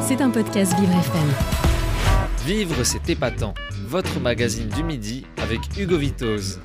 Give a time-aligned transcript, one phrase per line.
[0.00, 1.28] C'est un podcast Vivre FM.
[2.46, 3.52] Vivre, c'est épatant.
[3.86, 6.60] Votre magazine du midi avec Hugo Vitoz.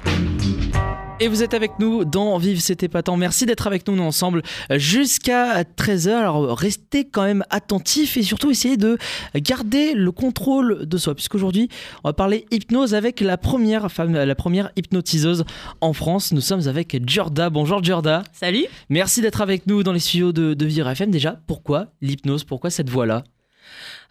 [1.20, 3.16] Et vous êtes avec nous dans Vive c'était épatant.
[3.18, 6.10] Merci d'être avec nous, nous ensemble jusqu'à 13h.
[6.10, 8.98] Alors restez quand même attentifs et surtout essayez de
[9.36, 11.16] garder le contrôle de soi.
[11.16, 11.70] Puisqu'aujourd'hui,
[12.04, 15.46] on va parler hypnose avec la première femme, la première hypnotiseuse
[15.82, 16.32] en France.
[16.34, 17.50] Nous sommes avec Jorda.
[17.50, 18.24] Bonjour Jorda.
[18.34, 18.66] Salut.
[18.90, 21.12] Merci d'être avec nous dans les studios de, de Vivre FM.
[21.12, 22.44] Déjà, pourquoi l'hypnose?
[22.44, 23.24] Pourquoi cette voie-là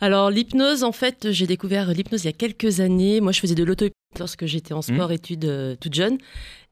[0.01, 3.21] Alors l'hypnose, en fait, j'ai découvert l'hypnose il y a quelques années.
[3.21, 3.87] Moi, je faisais de l'auto
[4.19, 6.19] lorsque j'étais en sport-études euh, toute jeune.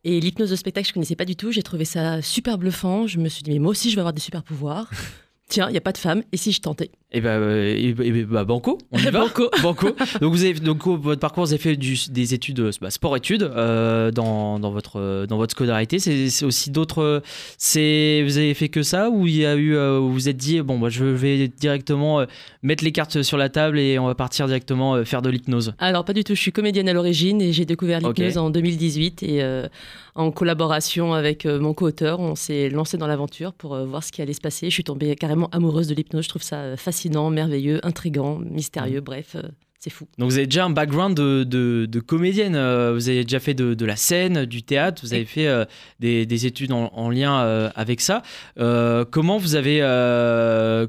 [0.04, 1.52] Et l'hypnose de spectacle, je connaissais pas du tout.
[1.52, 3.06] J'ai trouvé ça super bluffant.
[3.06, 4.90] Je me suis dit, mais moi aussi, je vais avoir des super pouvoirs.
[5.48, 6.22] Tiens, il n'y a pas de femme.
[6.32, 6.90] Et si je tentais?
[7.12, 9.20] Et bah, euh, et bah, et bah, banco, on y va.
[9.20, 9.50] Banco.
[9.62, 9.88] Banco.
[10.20, 13.42] Donc vous avez donc votre parcours, vous avez fait du- des études euh, bah, sport-études
[13.42, 15.98] euh, dans, dans votre euh, dans votre scolarité.
[15.98, 17.02] C'est aussi d'autres.
[17.02, 17.20] euh,
[17.58, 20.36] C'est vous avez fait que ça ou il y a eu euh, vous vous êtes
[20.36, 22.26] dit bon bah je vais directement euh,
[22.62, 25.74] mettre les cartes sur la table et on va partir directement euh, faire de l'hypnose.
[25.78, 26.34] Alors, pas du tout.
[26.34, 29.22] Je suis comédienne à l'origine et j'ai découvert l'hypnose en 2018.
[29.24, 29.66] Et euh,
[30.14, 34.12] en collaboration avec euh, mon co-auteur, on s'est lancé dans l'aventure pour euh, voir ce
[34.12, 34.66] qui allait se passer.
[34.68, 36.24] Je suis tombée carrément amoureuse de l'hypnose.
[36.24, 39.00] Je trouve ça euh, fascinant, merveilleux, intrigant, mystérieux.
[39.00, 39.48] Bref, euh,
[39.82, 40.06] c'est fou.
[40.18, 42.54] Donc vous avez déjà un background de, de, de comédienne.
[42.54, 45.00] euh, vous avez déjà fait de, de la scène, du théâtre.
[45.02, 45.64] Vous avez fait euh,
[46.00, 48.22] des, des études en, en lien euh, avec ça.
[48.58, 49.80] Euh, comment vous avez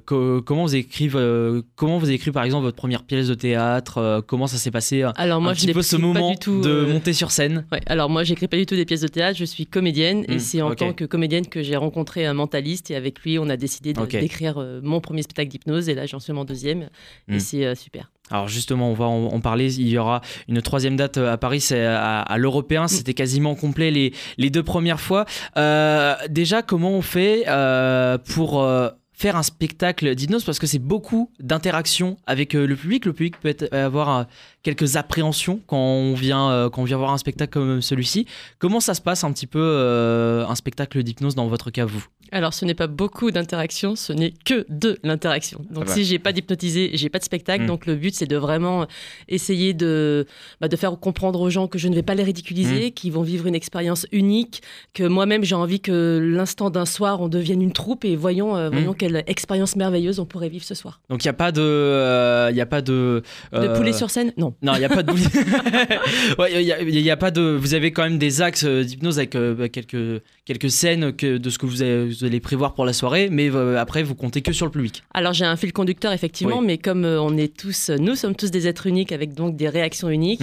[0.06, 4.47] co- comment vous écrivez comment vous écrit par exemple votre première pièce de théâtre Comment
[4.47, 7.14] ça s'est passé Alors, moi, un je petit peu ce moment du tout, de monter
[7.14, 7.66] sur scène.
[7.72, 10.34] Ouais, alors moi, j'écris pas du tout des pièces de théâtre, je suis comédienne Hmm,
[10.34, 13.50] et c'est en tant que comédienne que j'ai rencontré un mentaliste et avec lui, on
[13.50, 16.89] a décidé d'écrire mon premier spectacle d'hypnose et là, j'en suis mon deuxième
[17.28, 17.34] Hmm.
[17.36, 18.12] et c'est euh, super.
[18.32, 19.80] Alors justement, on va en, en parler.
[19.80, 22.88] Il y aura une troisième date euh, à Paris, c'est à, à l'Européen.
[22.88, 25.26] C'était quasiment complet les, les deux premières fois.
[25.58, 28.90] Euh, déjà, comment on fait euh, pour euh,
[29.22, 33.06] faire un spectacle d'hypnose Parce que c'est beaucoup d'interactions avec euh, le public.
[33.06, 34.24] Le public peut être- avoir euh,
[34.64, 38.26] quelques appréhensions quand on vient euh, quand on vient voir un spectacle comme celui-ci.
[38.60, 42.04] Comment ça se passe un petit peu euh, un spectacle d'hypnose dans votre cas vous?
[42.34, 45.60] Alors, ce n'est pas beaucoup d'interactions, ce n'est que de l'interaction.
[45.70, 45.94] Donc, Ah bah.
[45.94, 47.64] si j'ai pas d'hypnotisé, j'ai pas de spectacle.
[47.66, 47.68] Hmm.
[47.68, 48.88] Donc, le but, c'est de vraiment
[49.28, 50.26] essayer de,
[50.62, 52.92] bah, de faire comprendre aux gens que je ne vais pas les ridiculiser, Hmm.
[52.92, 54.62] qu'ils vont vivre une expérience unique,
[54.94, 58.70] que moi-même, j'ai envie que l'instant d'un soir, on devienne une troupe et voyons, euh,
[58.70, 58.96] voyons Hmm.
[59.12, 61.02] Quelle expérience merveilleuse on pourrait vivre ce soir.
[61.10, 63.94] Donc il n'y a pas de euh, il y a pas de De euh, poulet
[63.94, 64.32] sur scène?
[64.38, 64.54] Non.
[64.62, 65.24] Non, il n'y a pas de boulet.
[66.40, 67.42] ouais, il y a, il y a pas de.
[67.42, 71.38] Vous avez quand même des axes euh, d'hypnose avec euh, bah, quelques, quelques scènes que,
[71.38, 74.16] de ce que vous, avez- vous allez prévoir pour la soirée, mais euh, après, vous
[74.16, 75.04] comptez que sur le public.
[75.14, 76.66] Alors j'ai un fil conducteur effectivement, Oui.
[76.66, 79.70] mais comme euh, on est tous, nous sommes tous des êtres uniques avec donc des
[79.70, 80.42] réactions uniques.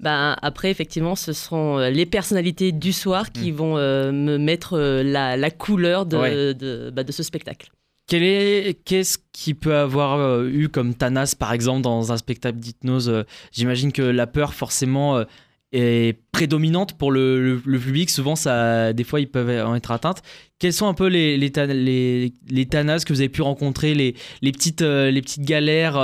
[0.00, 4.74] Ben, après effectivement, ce seront euh, les personnalités du soir qui vont euh, me mettre
[4.76, 6.16] euh, la, la couleur de.
[6.16, 6.54] Ouais.
[6.54, 7.68] de, bah, de ce spectacle.
[8.06, 13.22] Qu'est-ce qui peut avoir euh, eu comme Thanas, par exemple, dans un spectacle d'hypnose euh,
[13.50, 15.24] J'imagine que la peur, forcément, euh,
[15.72, 18.10] est prédominante pour le, public.
[18.10, 20.14] Souvent, ça, des fois, ils peuvent en être atteints.
[20.58, 22.66] Quels sont un peu les, les, les,
[23.04, 24.12] que vous avez pu rencontrer, les,
[24.52, 25.98] petites, les petites galères,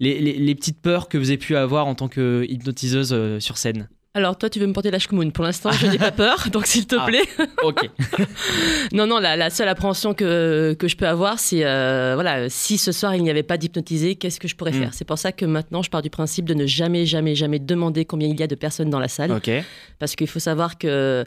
[0.00, 3.88] les, les- petites peurs que vous avez pu avoir en tant que hypnotiseuse sur scène?
[4.14, 5.32] Alors toi, tu veux me porter la chkmoun.
[5.32, 7.06] Pour l'instant, je n'ai pas peur, donc s'il te Ah.
[7.06, 7.22] plaît.
[7.62, 7.88] Ok.
[8.92, 12.76] Non, non, la, la seule appréhension que, que je peux avoir, c'est euh, voilà, si
[12.76, 14.80] ce soir il n'y avait pas d'hypnotisé, qu'est-ce que je pourrais Mm.
[14.82, 14.94] faire?
[14.94, 18.04] C'est pour ça que maintenant, je pars du principe de ne jamais, jamais, jamais demander
[18.04, 19.32] combien il y a de personnes dans la salle.
[19.32, 19.50] ok.
[19.98, 21.24] Parce qu'il faut savoir que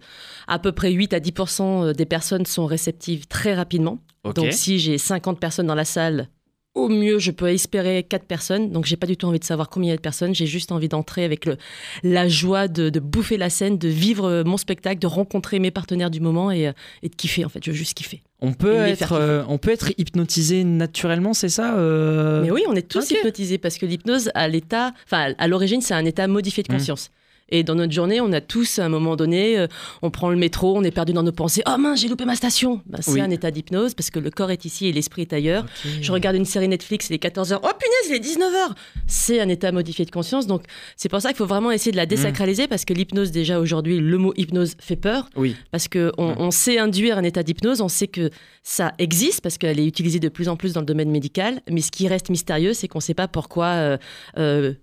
[0.47, 3.99] à peu près 8 à 10% des personnes sont réceptives très rapidement.
[4.35, 6.27] Donc si j'ai 50 personnes dans la salle,
[6.75, 8.71] au mieux, je peux espérer 4 personnes.
[8.71, 10.35] Donc j'ai pas du tout envie de savoir combien il y a de personnes.
[10.35, 11.57] J'ai juste envie d'entrer avec le,
[12.03, 15.71] la joie de, de bouffer la scène, de vivre euh, mon spectacle, de rencontrer mes
[15.71, 17.63] partenaires du moment et, euh, et de kiffer en fait.
[17.63, 18.21] Je veux juste kiffer.
[18.41, 22.41] On peut, être, euh, on peut être hypnotisé naturellement, c'est ça euh?
[22.43, 25.93] Mais oui, on est tous hypnotisés parce que l'hypnose, à l'état, enfin, à l'origine, c'est
[25.93, 26.77] un état modifié de Mm.
[26.77, 27.09] conscience.
[27.49, 29.67] Et dans notre journée, on a tous, à un moment donné, euh,
[30.01, 31.61] on prend le métro, on est perdu dans nos pensées.
[31.67, 32.81] Oh mince, j'ai loupé ma station.
[32.87, 33.21] Ben, c'est Oui.
[33.21, 35.65] un état d'hypnose parce que le corps est ici et l'esprit est ailleurs.
[36.01, 37.59] Je regarde une série Netflix, il est 14h.
[37.61, 38.73] Oh punaise, il est 19h.
[39.05, 40.47] C'est un état modifié de conscience.
[40.47, 40.63] Donc,
[40.97, 43.99] c'est pour ça qu'il faut vraiment essayer de la désacraliser parce que l'hypnose, déjà aujourd'hui,
[43.99, 45.55] le mot hypnose fait peur Oui.
[45.71, 46.35] parce qu'on Mm.
[46.39, 48.31] on sait induire un état d'hypnose, on sait que
[48.63, 51.61] ça existe parce qu'elle est utilisée de plus en plus dans le domaine médical.
[51.69, 53.67] Mais ce qui reste mystérieux, c'est qu'on ne sait pas pourquoi.
[53.67, 53.97] euh,
[54.39, 54.73] euh,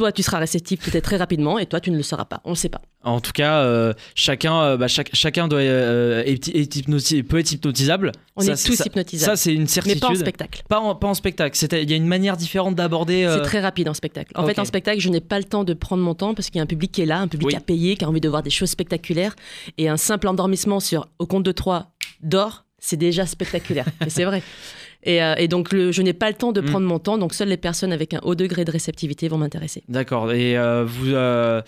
[0.00, 2.40] toi, tu seras réceptif peut-être très rapidement et toi, tu ne le seras pas.
[2.46, 2.80] On ne sait pas.
[3.02, 7.38] En tout cas, euh, chacun, euh, bah, chaque- chacun doit, euh, est, est hypnoti- peut
[7.38, 8.12] être hypnotisable.
[8.36, 9.30] On Ça, est tous ça, hypnotisables.
[9.30, 10.00] Ça, c'est une mais certitude.
[10.00, 10.62] pas en spectacle.
[10.70, 11.58] Pas en, pas en spectacle.
[11.82, 13.30] Il y a une manière différente d'aborder.
[13.30, 14.32] C'est très rapide en spectacle.
[14.36, 16.56] En fait, en spectacle, je n'ai pas le temps de prendre mon temps parce qu'il
[16.56, 17.54] y a un public qui est là, un public Oui.
[17.56, 19.36] à payer, qui a envie de voir des choses spectaculaires.
[19.76, 21.92] Et un simple endormissement sur au compte de 3,
[22.22, 23.84] dors, c'est déjà spectaculaire.
[24.06, 24.42] et c'est vrai.
[25.02, 26.64] Et, euh, et donc, le, je n'ai pas le temps de Mm.
[26.66, 29.82] prendre mon temps, donc seules les personnes avec un haut degré de réceptivité vont m'intéresser.
[29.88, 30.32] D'accord.
[30.32, 31.62] Et euh, vous euh,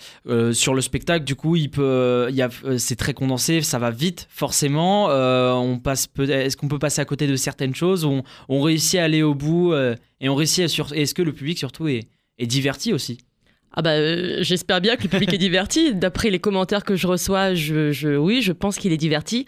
[0.53, 3.89] sur le spectacle, du coup, il peut, il y a, c'est très condensé, ça va
[3.89, 5.07] vite, forcément.
[5.07, 8.05] On passe, est-ce qu'on peut passer à côté de certaines choses?
[8.05, 9.73] On, on réussit à aller au bout
[10.21, 12.07] et on réussit à sur, est-ce que le public surtout est,
[12.37, 13.17] est diverti aussi?
[13.75, 15.93] Ah bah, euh, j'espère bien que le public est diverti.
[15.95, 19.45] D'après les commentaires que je reçois, je, je- oui, je pense qu'il est diverti.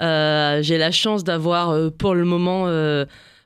[0.00, 2.66] Euh, J'ai la chance d'avoir, euh, pour le moment,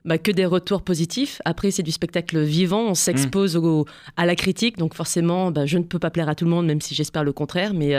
[0.05, 1.41] bah, que des retours positifs.
[1.45, 2.85] Après, c'est du spectacle vivant.
[2.89, 3.85] On s'expose au-
[4.17, 6.65] à la critique, donc forcément, bah, je ne peux pas plaire à tout le monde,
[6.67, 7.73] même si j'espère le contraire.
[7.73, 7.95] Mais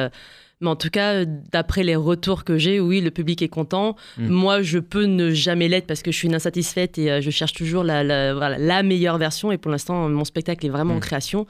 [0.62, 3.97] mais en tout cas, d'après les retours que j'ai, oui, le public est content.
[4.19, 4.29] Mm.
[4.29, 7.55] Moi, je peux ne jamais l'être parce que je suis une insatisfaite et je cherche
[7.55, 9.53] toujours la, la- voilà, la meilleure version.
[9.53, 10.97] Et pour l'instant, mon spectacle est vraiment Mm.
[10.99, 11.47] en création.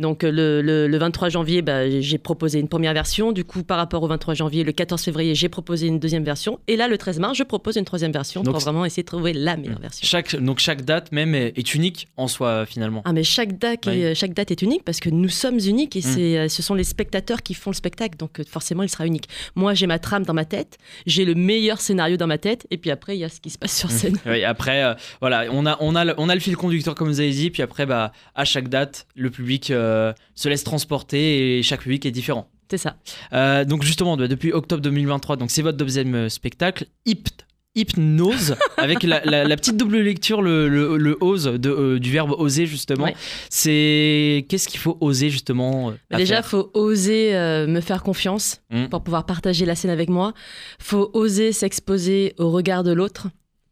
[0.00, 3.30] Donc euh, le, le- le 23 janvier, bah, j'ai proposé une première version.
[3.32, 6.58] Du coup, par rapport au 23 janvier, le 14 février, j'ai proposé une deuxième version.
[6.66, 9.08] Et là, le 13 mars, je propose une troisième version Donc, pour vraiment essayer de
[9.08, 10.06] trouver la meilleure version.
[10.06, 13.02] chaque, Donc chaque date même est, est unique en soi finalement.
[13.04, 14.00] Ah mais chaque date, Oui.
[14.00, 16.02] est, chaque date est unique parce que nous sommes uniques et Mm.
[16.02, 19.06] c'est, euh, ce sont les spectateurs qui font le spectacle, donc euh, forcément il sera
[19.06, 19.28] unique.
[19.54, 22.78] Moi j'ai ma trame dans ma tête, j'ai le meilleur scénario dans ma tête et
[22.78, 24.16] puis après il y a ce qui se passe sur scène.
[24.26, 27.08] Oui, après, euh, voilà, on a, on, a, le- on a le fil conducteur comme
[27.08, 29.89] vous avez dit, puis après, bah, à chaque date, le public euh,
[30.34, 32.48] se laisse transporter et chaque public est différent.
[32.70, 32.96] C'est ça.
[33.32, 37.44] Euh, donc justement, de- depuis octobre 2023, donc c'est votre deuxième euh, spectacle, Hypt-
[37.74, 42.10] Hypnose, avec la, la- la petite double lecture, le, le, le ose, de, euh, du
[42.12, 43.04] verbe oser justement.
[43.04, 43.14] Ouais.
[43.48, 48.86] C'est qu'est-ce qu'il faut oser justement euh, Déjà faut oser euh, me faire confiance Mm.
[48.86, 50.32] pour pouvoir partager la scène avec moi.
[50.78, 53.26] Faut oser s'exposer au regard de l'autre.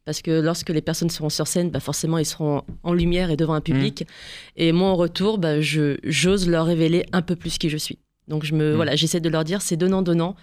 [0.08, 3.37] Parce que lorsque les personnes seront sur scène, bah forcément, ils seront en lumière et
[3.37, 4.06] devant un public.
[4.56, 7.99] Et moi, en retour, bah, je, j'ose leur révéler un peu plus qui je suis.
[8.26, 8.76] Donc, je me, Mm.
[8.76, 10.34] voilà, j'essaie de leur dire, c'est donnant-donnant.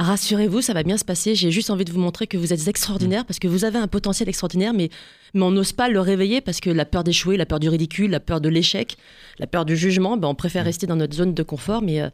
[0.00, 1.36] Rassurez-vous, ça va bien se passer.
[1.36, 3.86] J'ai juste envie de vous montrer que vous êtes extraordinaire parce que vous avez un
[3.86, 4.88] potentiel extraordinaire, mais,
[5.34, 8.10] mais on n'ose pas le réveiller parce que la peur d'échouer, la peur du ridicule,
[8.10, 8.96] la peur de l'échec,
[9.38, 11.80] la peur du jugement, bah, on préfère rester dans notre zone de confort.
[11.80, 12.08] Mais euh,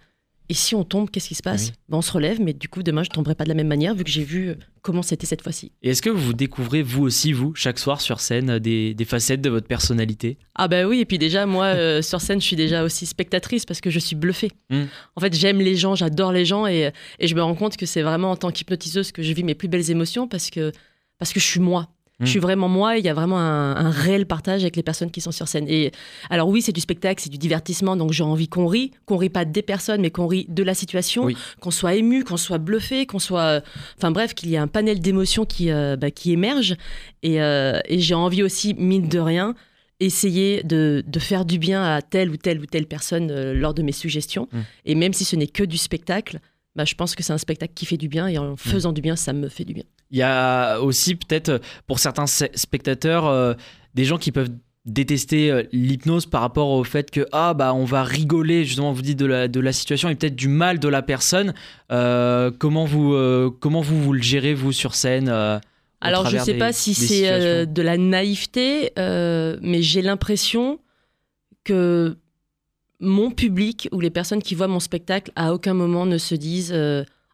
[0.48, 1.72] et si on tombe, qu'est-ce qui se passe Oui.
[1.90, 3.94] Bah, On se relève, mais du coup, demain, je tomberai pas de la même manière
[3.94, 5.72] vu que j'ai vu comment c'était cette fois-ci.
[5.82, 9.04] Et est-ce que vous découvrez vous aussi, vous, chaque soir sur scène, euh, des, des
[9.04, 10.38] facettes de votre personnalité?
[10.54, 13.66] Ah bah oui, et puis déjà, moi, euh, sur scène, je suis déjà aussi spectatrice
[13.66, 14.52] parce que je suis bluffée.
[14.70, 14.84] Mm.
[15.16, 17.84] En fait, j'aime les gens, j'adore les gens, et, et je me rends compte que
[17.84, 20.72] c'est vraiment en tant qu'hypnotiseuse que je vis mes plus belles émotions parce que,
[21.18, 21.90] parce que je suis moi.
[22.20, 22.24] Mm.
[22.24, 24.82] Je suis vraiment moi, et il y a vraiment un, un réel partage avec les
[24.82, 25.66] personnes qui sont sur scène.
[25.68, 25.92] Et
[26.30, 29.28] alors oui, c'est du spectacle, c'est du divertissement, donc j'ai envie qu'on rit, qu'on rit
[29.30, 31.36] pas des personnes, mais qu'on rit de la situation, Oui.
[31.60, 33.62] qu'on soit ému, qu'on soit bluffé, qu'on soit...
[33.96, 36.76] Enfin bref, qu'il y ait un panel d'émotions qui, euh, bah, qui émerge.
[37.22, 39.54] Et, euh, et j'ai envie aussi, mine de rien,
[40.00, 43.74] essayer de, de faire du bien à telle ou telle ou telle personne euh, lors
[43.74, 44.48] de mes suggestions.
[44.52, 44.58] Mm.
[44.86, 46.40] Et même si ce n'est que du spectacle,
[46.76, 49.00] bah, je pense que c'est un spectacle qui fait du bien et en faisant du
[49.00, 49.84] bien, ça me fait du bien.
[50.10, 53.54] Il y a aussi peut-être pour certains spectateurs euh,
[53.94, 54.50] des gens qui peuvent
[54.86, 59.02] détester euh, l'hypnose par rapport au fait que ah bah on va rigoler justement vous
[59.02, 61.52] dites de la, de la situation et peut-être du mal de la personne.
[61.92, 65.58] Euh, comment vous euh, comment vous vous le gérez vous sur scène euh,
[66.00, 70.78] Alors je sais des- pas si c'est de la naïveté, mais j'ai l'impression
[71.64, 72.16] que
[73.00, 76.74] mon public ou les personnes qui voient mon spectacle à aucun moment ne se disent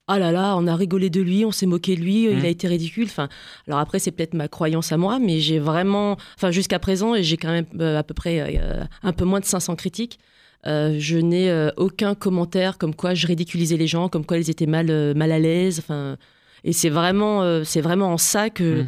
[0.06, 2.38] ah là là on a rigolé de lui, on s'est moqué de lui, Mhm.
[2.38, 3.04] il a été ridicule.
[3.06, 3.28] Enfin,
[3.66, 7.22] alors après c'est peut-être ma croyance à moi, mais j'ai vraiment, enfin jusqu'à présent et
[7.22, 10.18] j'ai quand même euh, à peu près euh, un peu moins de 500 critiques.
[10.66, 14.48] euh, je n'ai euh, aucun commentaire comme quoi je ridiculisais les gens, comme quoi ils
[14.48, 15.78] étaient mal, euh, mal à l'aise.
[15.78, 16.16] Enfin,
[16.64, 18.82] et c'est vraiment, euh, c'est vraiment en ça que.
[18.82, 18.86] Mm.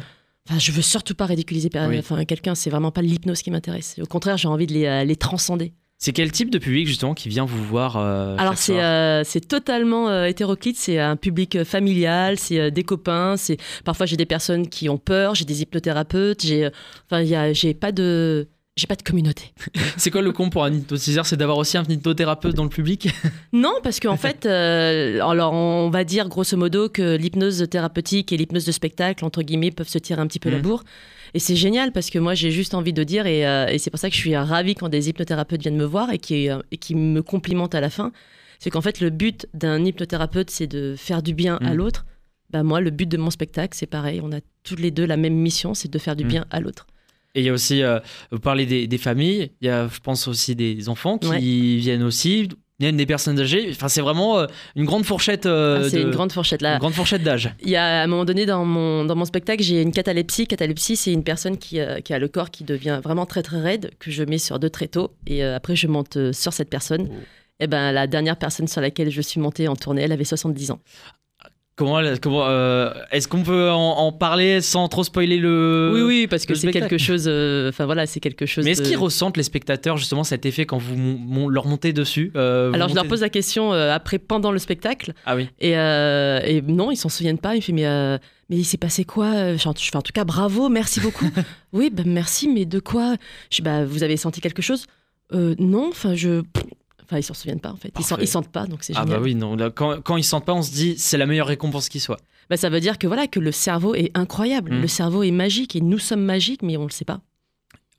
[0.49, 2.25] Enfin, je veux surtout pas ridiculiser Oui.
[2.25, 3.95] quelqu'un, c'est vraiment pas l'hypnose qui m'intéresse.
[4.01, 5.73] Au contraire, j'ai envie de les, euh, les transcender.
[5.99, 10.09] C'est quel type de public justement qui vient vous voir euh, Alors, c'est euh, totalement
[10.09, 14.89] euh, hétéroclite, c'est un public familial, c'est des copains, c'est parfois j'ai des personnes qui
[14.89, 16.69] ont peur, j'ai des hypnothérapeutes, j'ai
[17.09, 17.23] enfin,
[17.53, 18.47] j'ai pas de.
[18.79, 19.55] J'ai pas de communauté.
[19.97, 23.09] c'est quoi le con pour un hypnotiseur c'est d'avoir aussi un hypnothérapeute dans le public?
[23.51, 28.65] Non, parce qu'en fait, alors on va dire grosso modo que l'hypnose thérapeutique et l'hypnose
[28.65, 30.61] de spectacle, entre guillemets, peuvent se tirer un petit peu la Mhm.
[30.61, 30.83] bourre.
[31.37, 33.91] Et c'est génial parce que moi, j'ai juste envie de dire, et, euh, et c'est
[33.91, 36.57] pour ça que je suis ravie quand des hypnothérapeutes viennent me voir et qui, euh,
[36.71, 38.11] et qui me complimentent à la fin.
[38.57, 41.75] C'est qu'en fait, le but d'un hypnothérapeute, c'est de faire du bien à Mhm.
[41.75, 42.07] l'autre.
[42.49, 44.19] Bah, moi, le but de mon spectacle, c'est pareil.
[44.23, 46.29] On a toutes les deux la même mission, c'est de faire du Mhm.
[46.29, 46.87] bien à l'autre.
[47.35, 47.99] Et il y a aussi, euh,
[48.31, 51.39] vous parlez des, des familles, il y a, je pense aussi des enfants qui Ouais.
[51.39, 53.67] viennent aussi, il y a des personnes âgées.
[53.71, 55.45] Enfin, c'est vraiment euh, une grande fourchette.
[55.45, 56.73] euh, Ah, c'est de- une grande fourchette là.
[56.73, 57.51] une grande fourchette d'âge.
[57.61, 60.45] Il y a à un moment donné dans mon, dans mon spectacle, j'ai une catalepsie.
[60.47, 63.59] Catalepsie, c'est une personne qui, euh, qui a le corps qui devient vraiment très très
[63.59, 67.07] raide, que je mets sur deux tréteaux et euh, après je monte sur cette personne.
[67.09, 67.15] Oh.
[67.59, 70.69] Et ben la dernière personne sur laquelle je suis montée en tournée, elle avait 70
[70.71, 70.79] ans.
[71.77, 76.47] Comment, comment euh, est-ce qu'on peut en, parler sans trop spoiler le Oui, oui, parce
[76.47, 77.25] que c'est quelque chose.
[77.27, 78.65] euh, Enfin voilà, c'est quelque chose.
[78.65, 81.93] Mais est-ce de- qu'ils ressentent les spectateurs justement cet effet quand vous mon- leur montez
[81.93, 85.49] dessus euh, Alors je leur pose la question après, pendant le spectacle, Ah oui.
[85.59, 87.55] et, et non, ils s'en souviennent pas.
[87.55, 87.85] Il fait mais
[88.49, 89.53] mais il s'est passé quoi?
[89.53, 91.29] Je fais, en- tout cas bravo, merci beaucoup.
[91.73, 93.15] oui, bah, merci, mais de quoi?
[93.51, 94.87] Je bah vous avez senti quelque chose?
[95.31, 96.41] Non, enfin je.
[97.09, 97.87] Enfin, ils s'en souviennent pas en fait.
[97.89, 98.15] Ils, Parfait.
[98.21, 99.17] ils sentent pas, donc c'est Ah génial.
[99.19, 99.55] bah oui, non.
[99.55, 102.19] là, quand, quand ils sentent pas, on se dit c'est la meilleure récompense qui soit.
[102.49, 104.81] Bah, ça veut dire que voilà que le cerveau est incroyable, Mm.
[104.81, 107.19] le cerveau est magique et nous sommes magiques, mais on le sait pas.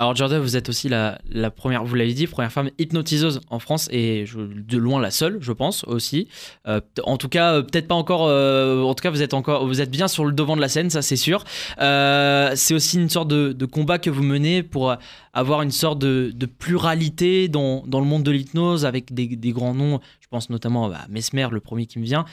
[0.01, 1.19] Alors Jordan, vous êtes aussi la,
[1.51, 5.51] première, vous l'avez dit, première femme hypnotiseuse en France et de loin la seule, je
[5.51, 6.29] pense aussi.
[6.69, 8.29] Euh, en tout cas, euh, peut-être pas encore.
[8.29, 10.69] euh, en tout cas, vous êtes encore, vous êtes bien sur le devant de la
[10.69, 11.43] scène, ça c'est sûr.
[11.79, 14.95] C'est aussi une sorte de, combat que vous menez pour
[15.33, 19.99] avoir une sorte de, pluralité dans, le monde de l'hypnose avec des, des grands noms.
[20.21, 22.25] Je pense notamment à Mesmer, le premier qui me vient.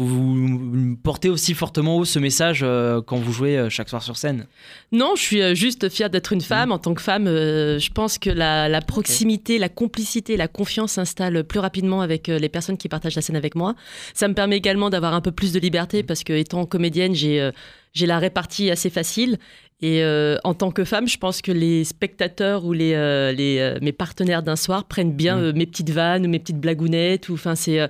[0.00, 4.16] Vous, portez aussi fortement haut ce message euh, quand vous jouez euh, chaque soir sur
[4.16, 4.46] scène.
[4.92, 6.70] Non, je suis euh, juste fière d'être une femme.
[6.70, 11.42] En tant que femme, je pense que la, la proximité, la complicité, la confiance s'installe
[11.42, 13.74] plus rapidement avec les personnes qui partagent la scène avec moi.
[14.14, 17.50] Ça me permet également d'avoir un peu plus de liberté parce que étant comédienne, j'ai
[17.92, 19.38] j'ai la répartie assez facile.
[19.80, 23.58] Et euh, en tant que femme, je pense que les spectateurs ou les, euh, les
[23.60, 25.52] euh, mes partenaires d'un soir prennent bien Mm.
[25.56, 27.30] mes petites vannes ou mes petites blagounettes.
[27.30, 27.88] Enfin, c'est,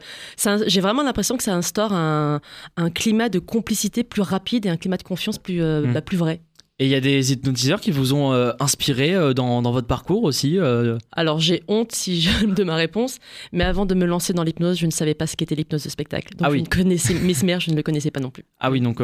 [0.67, 2.41] j'ai vraiment l'impression que ça instaure un,
[2.77, 5.93] un climat de complicité plus rapide et un climat de confiance plus Mm.
[5.95, 6.41] bah, plus vrai.
[6.81, 9.89] Et il y a des hypnotiseurs qui vous ont euh, inspiré euh, dans, dans votre
[9.89, 10.59] parcours aussi.
[10.59, 10.97] euh?
[11.11, 13.19] Alors j'ai honte si je, de ma réponse,
[13.53, 15.89] mais avant de me lancer dans l'hypnose, je ne savais pas ce qu'était l'hypnose de
[15.89, 16.37] spectacle.
[16.37, 16.63] Donc Ah je oui.
[16.63, 18.45] ne connaissais Mesmer, je ne le connaissais pas non plus.
[18.61, 19.01] Ah oui, donc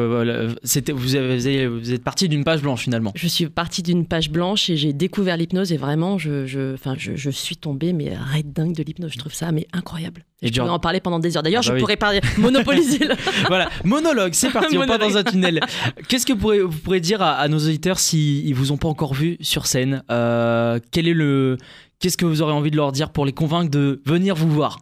[0.63, 3.11] c'était, vous, avez, vous êtes parti d'une page blanche finalement.
[3.13, 7.15] Je suis partie d'une page blanche et j'ai découvert l'hypnose et vraiment je, je, je,
[7.15, 9.11] je suis tombée mais raide dingue de l'hypnose.
[9.13, 10.23] Je trouve ça mais incroyable.
[10.47, 11.43] Et pourrais en parler pendant des heures.
[11.43, 11.79] D'ailleurs, Ah bah je oui.
[11.81, 12.99] pourrais parler monopoliser.
[12.99, 13.15] le-
[13.47, 15.11] voilà, monologue, c'est parti, on part Monologue.
[15.13, 15.59] dans un tunnel.
[16.07, 18.87] Qu'est-ce que vous pourrez, vous pourrez dire à, à nos auditeurs s'ils vous ont pas
[18.87, 20.03] encore vu sur scène?
[20.11, 21.57] Euh, Quel est le,
[21.99, 24.79] qu'est-ce que vous aurez envie de leur dire pour les convaincre de venir vous voir?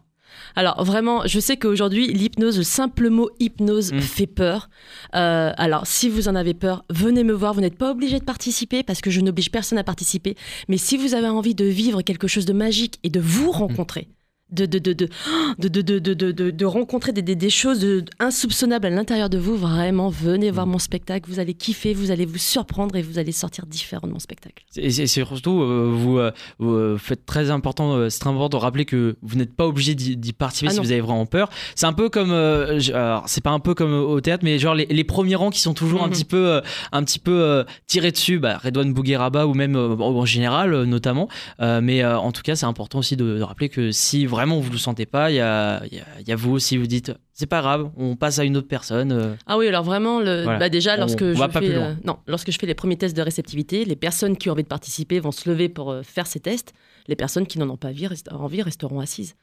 [0.55, 3.99] Alors vraiment, je sais qu'aujourd'hui, l'hypnose, le simple mot hypnose Mm.
[4.01, 4.69] fait peur.
[5.15, 7.53] Euh, alors si vous en avez peur, venez me voir.
[7.53, 10.35] Vous n'êtes pas obligé de participer parce que je n'oblige personne à participer.
[10.69, 14.01] Mais si vous avez envie de vivre quelque chose de magique et de vous rencontrer,
[14.01, 14.07] de,
[14.53, 17.85] de, de, de, de, de rencontrer des, des, choses
[18.19, 20.71] insoupçonnables à l'intérieur de vous, vraiment, venez voir mm.
[20.71, 24.13] mon spectacle, vous allez kiffer, vous allez vous surprendre et vous allez sortir différent de
[24.13, 24.63] mon spectacle.
[24.77, 28.85] Et, et surtout, euh, euh, vous, euh, faites très important, euh, c'est important de rappeler
[28.85, 31.49] que vous n'êtes pas obligé d'y participer ah si vous avez vraiment peur.
[31.75, 32.79] C'est un peu comme, euh,
[33.25, 35.73] c'est pas un peu comme au théâtre, mais genre les, les premiers rangs qui sont
[35.73, 36.11] toujours un mm-hmm.
[36.11, 41.27] petit peu, un petit peu tirés dessus, bah, Redouane Bougueraba ou même en général notamment.
[41.59, 44.77] mais en tout cas, c'est important aussi de, de rappeler que si vraiment vous le
[44.77, 47.61] sentez pas, il y a, y, a, y a vous aussi, vous dites, c'est pas
[47.61, 49.11] grave, on passe à une autre personne.
[49.11, 49.35] euh.
[49.47, 50.59] Ah oui, alors vraiment, le, Voilà.
[50.59, 53.21] bah déjà, lorsque on je fais, euh, non, lorsque je fais les premiers tests de
[53.21, 56.39] réceptivité, les personnes qui ont envie de participer vont se lever pour euh, faire ces
[56.39, 56.73] tests.
[57.07, 57.89] Les personnes qui n'en ont pas
[58.31, 59.35] envie resteront assises.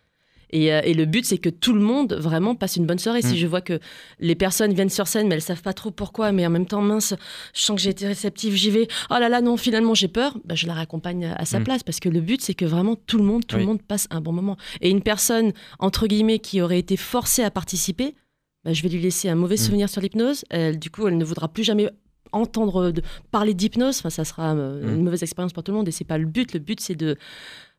[0.52, 3.21] Et, euh, et le but, c'est que tout le monde vraiment passe une bonne soirée.
[3.21, 3.28] Mm.
[3.28, 3.78] Si je vois que
[4.19, 6.80] les personnes viennent sur scène, mais elles savent pas trop pourquoi, mais en même temps,
[6.83, 7.14] mince,
[7.54, 8.88] je sens que j'ai été réceptive, j'y vais.
[9.11, 10.37] Oh là là, non, finalement, j'ai peur.
[10.45, 11.64] Bah, je la raccompagne à sa Mm.
[11.64, 13.62] place parce que le but, c'est que vraiment tout le monde, tout Oui.
[13.62, 14.57] le monde passe un bon moment.
[14.80, 18.14] Et une personne entre guillemets qui aurait été forcée à participer,
[18.64, 19.59] bah, je vais lui laisser un mauvais Mm.
[19.59, 20.45] souvenir sur l'hypnose.
[20.50, 21.88] Elle, du coup, elle ne voudra plus jamais
[22.33, 23.99] entendre de, parler d'hypnose.
[23.99, 24.95] Enfin, ça sera euh, Mm.
[24.97, 25.88] une mauvaise expérience pour tout le monde.
[25.88, 26.52] Et c'est pas le but.
[26.52, 27.16] Le but, c'est de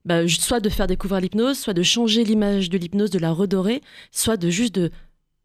[0.06, 3.82] bah, soit de faire découvrir l'hypnose, soit de changer l'image de l'hypnose, de la redorer,
[4.12, 4.92] soit de juste de,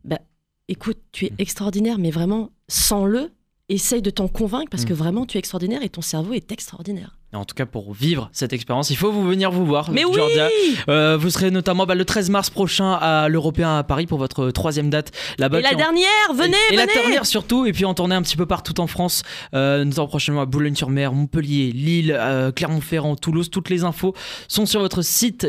[0.04, 0.20] bah,
[0.68, 1.36] écoute, tu es Mm.
[1.38, 3.30] extraordinaire, mais vraiment, sans-le.
[3.68, 7.18] Essaye de t'en convaincre parce que vraiment tu es extraordinaire et ton cerveau est extraordinaire.
[7.36, 9.90] En tout cas, pour vivre cette expérience, il faut vous venir vous voir.
[9.90, 10.48] Mais oui Georgia.
[10.88, 14.50] Euh, vous serez notamment bah, le 13 mars prochain à l'Européen à Paris pour votre
[14.50, 15.58] troisième date là-bas.
[15.60, 18.14] Et la en- dernière, venez, et, et venez la dernière surtout, et puis en tournée
[18.14, 19.22] un petit peu partout en France,
[19.54, 23.50] euh, notamment prochainement à Boulogne-sur-Mer, Montpellier, Lille, euh, Clermont-Ferrand, Toulouse.
[23.50, 24.14] Toutes les infos
[24.48, 25.46] sont sur votre site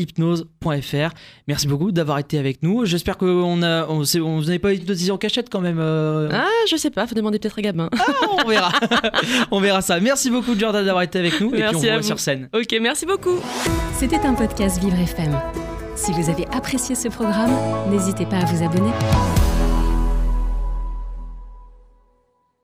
[0.00, 1.14] jorda-hypnose.fr.
[1.48, 2.84] Merci beaucoup d'avoir été avec nous.
[2.84, 5.78] J'espère que on a, on, vous n'avez pas hypnotisé en cachette quand même.
[5.80, 6.28] euh.
[6.32, 7.88] Ah, je sais pas, faut demander peut-être à Gabin.
[7.98, 8.12] Ah,
[8.44, 8.72] on verra.
[9.50, 10.00] on verra ça.
[10.00, 11.48] Merci beaucoup Jordan d'avoir été avec nous.
[11.48, 12.48] et puis Merci on vous voit sur scène.
[12.54, 13.38] ok, merci beaucoup.
[13.98, 15.38] C'était un podcast Vivre FM.
[15.96, 17.52] Si vous avez apprécié ce programme,
[17.90, 18.90] n'hésitez pas à vous abonner.